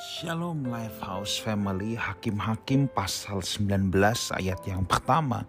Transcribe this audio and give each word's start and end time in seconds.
Shalom 0.00 0.64
Lifehouse 0.64 1.44
Family 1.44 1.92
Hakim-Hakim 1.92 2.88
pasal 2.88 3.44
19 3.44 3.92
ayat 4.32 4.56
yang 4.64 4.88
pertama. 4.88 5.44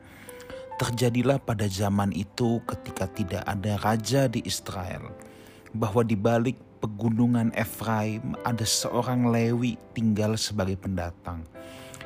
Terjadilah 0.75 1.39
pada 1.39 1.71
zaman 1.71 2.11
itu 2.11 2.59
ketika 2.67 3.07
tidak 3.15 3.47
ada 3.47 3.79
raja 3.79 4.27
di 4.27 4.43
Israel 4.43 5.07
Bahwa 5.71 6.03
di 6.03 6.19
balik 6.19 6.59
pegunungan 6.83 7.55
Efraim 7.55 8.35
ada 8.43 8.67
seorang 8.67 9.31
Lewi 9.31 9.79
tinggal 9.95 10.35
sebagai 10.35 10.75
pendatang. 10.75 11.47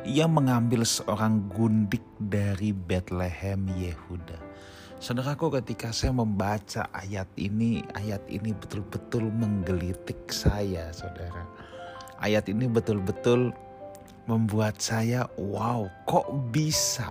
Ia 0.05 0.29
mengambil 0.29 0.85
seorang 0.85 1.49
gundik 1.49 2.05
dari 2.21 2.77
Bethlehem 2.77 3.65
Yehuda. 3.73 4.37
Saudaraku 5.01 5.49
ketika 5.49 5.89
saya 5.89 6.13
membaca 6.13 6.93
ayat 6.93 7.25
ini, 7.41 7.81
ayat 7.97 8.21
ini 8.29 8.53
betul-betul 8.53 9.33
menggelitik 9.33 10.29
saya 10.29 10.93
saudara 10.93 11.73
ayat 12.19 12.47
ini 12.51 12.69
betul-betul 12.69 13.51
membuat 14.25 14.81
saya 14.81 15.29
wow 15.37 15.85
kok 16.09 16.29
bisa 16.49 17.09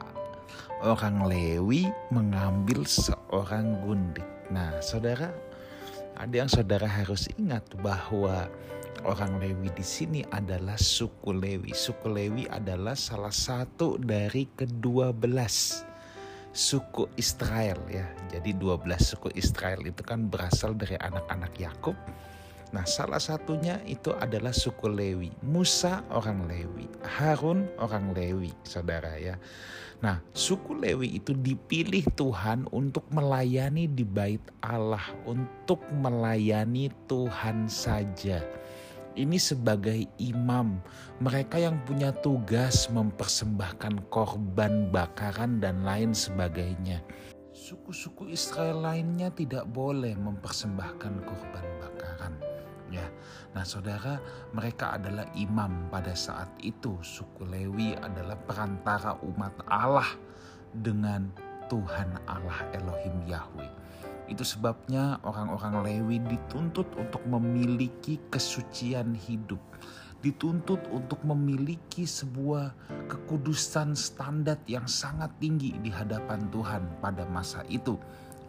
orang 0.82 1.24
Lewi 1.30 1.88
mengambil 2.10 2.84
seorang 2.84 3.80
gundik. 3.84 4.26
Nah 4.50 4.78
saudara 4.82 5.30
ada 6.14 6.34
yang 6.34 6.50
saudara 6.50 6.86
harus 6.86 7.26
ingat 7.38 7.64
bahwa 7.82 8.46
orang 9.06 9.38
Lewi 9.38 9.70
di 9.74 9.82
sini 9.86 10.20
adalah 10.30 10.78
suku 10.78 11.32
Lewi. 11.32 11.72
Suku 11.74 12.10
Lewi 12.10 12.44
adalah 12.50 12.94
salah 12.98 13.32
satu 13.32 13.98
dari 13.98 14.46
kedua 14.52 15.10
belas 15.14 15.86
suku 16.54 17.10
Israel 17.18 17.82
ya. 17.90 18.06
Jadi 18.30 18.54
12 18.54 18.86
suku 19.02 19.28
Israel 19.34 19.82
itu 19.82 20.06
kan 20.06 20.30
berasal 20.30 20.78
dari 20.78 20.94
anak-anak 20.94 21.52
Yakub 21.58 21.98
Nah, 22.74 22.82
salah 22.90 23.22
satunya 23.22 23.78
itu 23.86 24.10
adalah 24.18 24.50
suku 24.50 24.90
Lewi. 24.90 25.30
Musa 25.46 26.02
orang 26.10 26.50
Lewi, 26.50 26.90
Harun 27.06 27.70
orang 27.78 28.10
Lewi, 28.10 28.50
saudara 28.66 29.14
ya. 29.14 29.38
Nah, 30.02 30.18
suku 30.34 30.74
Lewi 30.74 31.22
itu 31.22 31.38
dipilih 31.38 32.02
Tuhan 32.18 32.66
untuk 32.74 33.06
melayani 33.14 33.86
di 33.86 34.02
bait 34.02 34.42
Allah, 34.58 35.06
untuk 35.22 35.86
melayani 36.02 36.90
Tuhan 37.06 37.70
saja. 37.70 38.42
Ini 39.14 39.38
sebagai 39.38 40.10
imam, 40.18 40.82
mereka 41.22 41.62
yang 41.62 41.78
punya 41.86 42.10
tugas 42.10 42.90
mempersembahkan 42.90 44.10
korban 44.10 44.90
bakaran 44.90 45.62
dan 45.62 45.86
lain 45.86 46.10
sebagainya. 46.10 46.98
Suku-suku 47.54 48.34
Israel 48.34 48.82
lainnya 48.82 49.30
tidak 49.30 49.70
boleh 49.70 50.18
mempersembahkan 50.18 51.22
korban 51.22 51.66
bakaran 51.78 52.43
ya. 52.94 53.06
Nah, 53.58 53.66
saudara, 53.66 54.22
mereka 54.54 54.94
adalah 54.94 55.26
imam 55.34 55.90
pada 55.90 56.14
saat 56.14 56.50
itu. 56.62 56.94
Suku 57.02 57.42
Lewi 57.46 57.98
adalah 57.98 58.38
perantara 58.38 59.18
umat 59.26 59.54
Allah 59.66 60.08
dengan 60.70 61.30
Tuhan 61.66 62.22
Allah 62.30 62.58
Elohim 62.74 63.26
Yahweh. 63.26 63.70
Itu 64.24 64.40
sebabnya 64.40 65.20
orang-orang 65.20 65.84
Lewi 65.84 66.16
dituntut 66.24 66.88
untuk 66.96 67.20
memiliki 67.28 68.16
kesucian 68.32 69.12
hidup, 69.12 69.60
dituntut 70.24 70.80
untuk 70.88 71.20
memiliki 71.28 72.08
sebuah 72.08 72.72
kekudusan 73.12 73.92
standar 73.92 74.56
yang 74.64 74.88
sangat 74.88 75.28
tinggi 75.36 75.76
di 75.84 75.92
hadapan 75.92 76.48
Tuhan 76.48 77.04
pada 77.04 77.28
masa 77.28 77.60
itu 77.68 78.00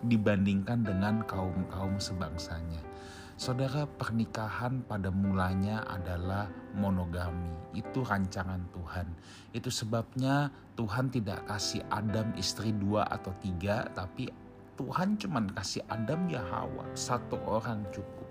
dibandingkan 0.07 0.87
dengan 0.87 1.27
kaum-kaum 1.27 1.99
sebangsanya. 1.99 2.94
Saudara, 3.35 3.83
pernikahan 3.83 4.79
pada 4.87 5.11
mulanya 5.11 5.83
adalah 5.91 6.47
monogami. 6.71 7.51
Itu 7.75 8.07
rancangan 8.07 8.63
Tuhan. 8.71 9.11
Itu 9.51 9.67
sebabnya 9.67 10.47
Tuhan 10.79 11.11
tidak 11.11 11.43
kasih 11.43 11.83
Adam 11.91 12.31
istri 12.39 12.71
dua 12.71 13.03
atau 13.11 13.35
tiga, 13.43 13.91
tapi 13.91 14.31
Tuhan 14.79 15.19
cuma 15.19 15.43
kasih 15.51 15.83
Adam 15.91 16.31
ya 16.31 16.39
Hawa, 16.47 16.87
satu 16.95 17.35
orang 17.43 17.83
cukup. 17.91 18.27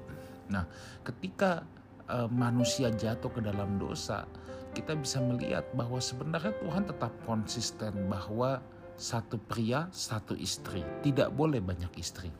Nah, 0.49 0.65
ketika 1.05 1.69
uh, 2.09 2.29
manusia 2.33 2.89
jatuh 2.89 3.29
ke 3.29 3.45
dalam 3.45 3.77
dosa, 3.77 4.25
kita 4.73 4.97
bisa 4.97 5.21
melihat 5.21 5.69
bahwa 5.77 6.01
sebenarnya 6.01 6.57
Tuhan 6.65 6.89
tetap 6.89 7.13
konsisten 7.29 8.09
bahwa 8.09 8.65
satu 8.97 9.37
pria, 9.37 9.85
satu 9.93 10.33
istri, 10.33 10.81
tidak 11.05 11.29
boleh 11.37 11.61
banyak 11.61 11.93
istri. 12.01 12.33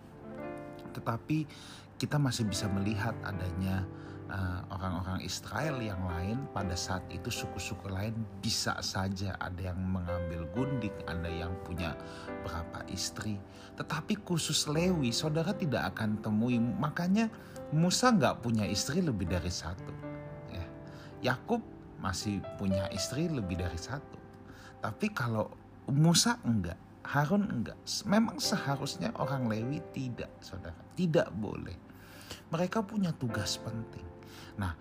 Tetapi 0.95 1.39
kita 1.97 2.19
masih 2.19 2.45
bisa 2.49 2.67
melihat 2.71 3.15
adanya 3.23 3.87
eh, 4.29 4.61
orang-orang 4.75 5.23
Israel 5.23 5.79
yang 5.79 6.03
lain 6.05 6.45
pada 6.51 6.75
saat 6.75 7.03
itu 7.13 7.31
suku-suku 7.31 7.87
lain 7.87 8.15
bisa 8.43 8.75
saja 8.83 9.39
ada 9.39 9.73
yang 9.73 9.79
mengambil 9.79 10.47
gundik, 10.53 10.95
ada 11.07 11.31
yang 11.31 11.55
punya 11.63 11.95
berapa 12.43 12.83
istri. 12.91 13.39
Tetapi 13.79 14.23
khusus 14.23 14.67
Lewi, 14.71 15.11
saudara 15.11 15.55
tidak 15.55 15.95
akan 15.95 16.19
temui. 16.23 16.59
Makanya 16.59 17.31
Musa 17.75 18.15
nggak 18.15 18.43
punya 18.43 18.67
istri 18.71 19.03
lebih 19.03 19.27
dari 19.27 19.51
satu. 19.51 19.93
Ya. 20.51 20.67
Yakub 21.33 21.63
masih 21.99 22.45
punya 22.61 22.87
istri 22.93 23.27
lebih 23.27 23.59
dari 23.59 23.81
satu. 23.81 24.21
Tapi 24.85 25.09
kalau 25.17 25.49
Musa 25.89 26.37
enggak, 26.45 26.77
Harun 27.05 27.49
enggak. 27.49 27.77
Memang 28.05 28.37
seharusnya 28.37 29.13
orang 29.17 29.49
Lewi 29.49 29.81
tidak, 29.97 30.29
saudara. 30.45 30.77
Tidak 30.97 31.33
boleh. 31.37 31.84
Mereka 32.55 32.87
punya 32.87 33.11
tugas 33.11 33.59
penting. 33.59 34.07
Nah, 34.63 34.79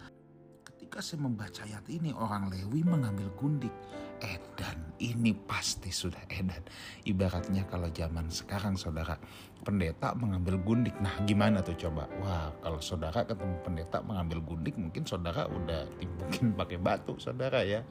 ketika 0.61 1.01
saya 1.01 1.25
membaca 1.25 1.65
ayat 1.65 1.81
ini, 1.89 2.13
orang 2.13 2.53
Lewi 2.53 2.85
mengambil 2.85 3.33
gundik. 3.33 3.73
Edan, 4.21 4.93
ini 5.01 5.33
pasti 5.33 5.89
sudah 5.89 6.21
edan. 6.29 6.61
Ibaratnya 7.03 7.65
kalau 7.65 7.89
zaman 7.89 8.29
sekarang 8.29 8.77
saudara, 8.77 9.17
pendeta 9.65 10.13
mengambil 10.13 10.61
gundik. 10.61 10.93
Nah 11.01 11.17
gimana 11.25 11.65
tuh 11.65 11.75
coba? 11.75 12.05
Wah 12.21 12.53
kalau 12.61 12.77
saudara 12.79 13.25
ketemu 13.25 13.57
pendeta 13.65 13.99
mengambil 14.05 14.39
gundik, 14.45 14.77
mungkin 14.77 15.03
saudara 15.03 15.49
udah 15.49 15.89
timbukin 15.97 16.53
pakai 16.61 16.77
batu 16.77 17.17
saudara 17.17 17.65
ya 17.65 17.83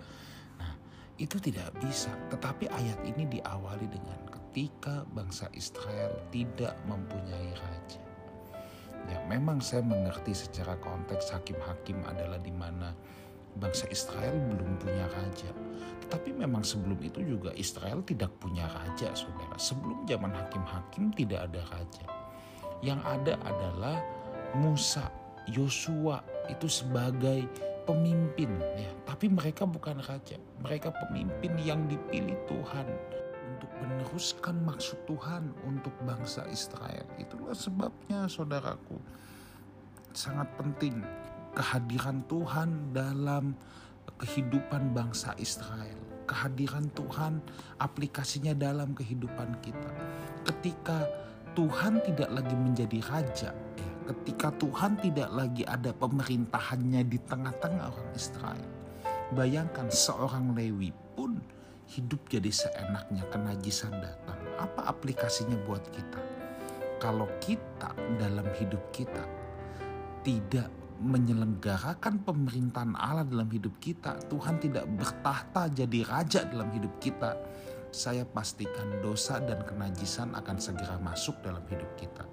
itu 1.20 1.37
tidak 1.38 1.70
bisa. 1.78 2.10
Tetapi 2.32 2.66
ayat 2.66 2.99
ini 3.06 3.28
diawali 3.28 3.87
dengan 3.87 4.20
ketika 4.41 5.06
bangsa 5.12 5.47
Israel 5.53 6.16
tidak 6.34 6.75
mempunyai 6.88 7.53
raja. 7.54 8.12
Ya, 9.10 9.18
memang 9.26 9.58
saya 9.58 9.82
mengerti 9.82 10.34
secara 10.34 10.78
konteks 10.78 11.34
hakim-hakim 11.34 11.98
adalah 12.06 12.38
di 12.38 12.54
mana 12.54 12.94
bangsa 13.58 13.90
Israel 13.92 14.32
belum 14.48 14.78
punya 14.80 15.06
raja. 15.10 15.50
Tetapi 16.06 16.36
memang 16.36 16.62
sebelum 16.62 17.00
itu 17.02 17.20
juga 17.24 17.50
Israel 17.56 18.04
tidak 18.04 18.30
punya 18.38 18.68
raja, 18.68 19.12
saudara. 19.12 19.56
Sebelum 19.58 20.04
zaman 20.06 20.32
hakim-hakim 20.32 21.12
tidak 21.16 21.50
ada 21.50 21.62
raja. 21.72 22.04
Yang 22.82 23.00
ada 23.06 23.34
adalah 23.46 23.96
Musa, 24.58 25.08
Yosua 25.48 26.22
itu 26.50 26.66
sebagai 26.69 27.46
pemimpin 27.82 28.50
ya, 28.78 28.90
tapi 29.06 29.26
mereka 29.26 29.66
bukan 29.66 29.98
raja. 30.06 30.38
Mereka 30.62 30.94
pemimpin 31.08 31.58
yang 31.58 31.86
dipilih 31.90 32.38
Tuhan 32.46 32.86
untuk 33.52 33.70
meneruskan 33.80 34.56
maksud 34.64 34.98
Tuhan 35.04 35.52
untuk 35.68 35.92
bangsa 36.02 36.48
Israel. 36.48 37.04
Itulah 37.20 37.52
sebabnya 37.52 38.26
saudaraku 38.26 38.96
sangat 40.12 40.48
penting 40.56 41.00
kehadiran 41.52 42.24
Tuhan 42.28 42.92
dalam 42.96 43.56
kehidupan 44.20 44.96
bangsa 44.96 45.36
Israel. 45.36 45.98
Kehadiran 46.24 46.88
Tuhan 46.96 47.42
aplikasinya 47.82 48.56
dalam 48.56 48.96
kehidupan 48.96 49.58
kita. 49.60 49.90
Ketika 50.48 51.04
Tuhan 51.52 52.00
tidak 52.00 52.30
lagi 52.32 52.56
menjadi 52.56 52.98
raja, 53.10 53.50
ya, 53.52 53.90
ketika 54.08 54.48
Tuhan 54.56 54.96
tidak 55.02 55.28
lagi 55.28 55.66
ada 55.69 55.92
pemerintahannya 55.92 57.02
di 57.04 57.19
tengah-tengah 57.20 57.86
orang 57.92 58.10
Israel. 58.16 58.70
Bayangkan 59.32 59.88
seorang 59.88 60.52
Lewi 60.52 60.93
pun 61.16 61.40
hidup 61.90 62.29
jadi 62.31 62.50
seenaknya 62.50 63.26
kenajisan 63.32 63.93
datang. 63.99 64.38
Apa 64.58 64.93
aplikasinya 64.93 65.58
buat 65.67 65.82
kita? 65.90 66.20
Kalau 67.02 67.26
kita 67.43 67.90
dalam 68.20 68.46
hidup 68.55 68.82
kita 68.94 69.26
tidak 70.23 70.70
menyelenggarakan 71.02 72.23
pemerintahan 72.23 72.94
Allah 72.94 73.26
dalam 73.26 73.50
hidup 73.50 73.75
kita, 73.82 74.14
Tuhan 74.31 74.62
tidak 74.62 74.87
bertahta 74.94 75.67
jadi 75.67 76.06
raja 76.06 76.46
dalam 76.46 76.70
hidup 76.70 76.94
kita, 77.02 77.34
saya 77.90 78.23
pastikan 78.23 79.02
dosa 79.02 79.43
dan 79.43 79.67
kenajisan 79.67 80.31
akan 80.32 80.56
segera 80.62 80.96
masuk 81.02 81.34
dalam 81.43 81.67
hidup 81.67 81.90
kita. 81.99 82.25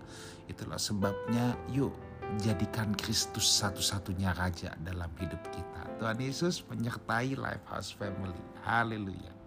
Itulah 0.46 0.78
sebabnya 0.78 1.58
yuk 1.74 1.92
jadikan 2.38 2.94
Kristus 2.94 3.50
satu-satunya 3.58 4.38
raja 4.38 4.78
dalam 4.86 5.10
hidup 5.18 5.42
kita. 5.50 5.82
Tuhan 5.98 6.22
Yesus 6.22 6.62
menyertai 6.70 7.34
Lifehouse 7.34 7.92
Family. 7.98 8.40
Haleluya. 8.62 9.39